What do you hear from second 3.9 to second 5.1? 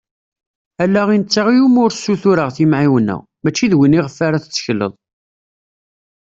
iɣef ara tettekleḍ.